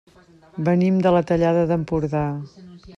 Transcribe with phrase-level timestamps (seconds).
[0.69, 2.27] Venim de la Tallada d'Empordà.